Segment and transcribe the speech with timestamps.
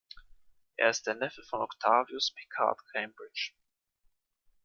[0.77, 3.51] Er ist der Neffe von Octavius Pickard-Cambridge.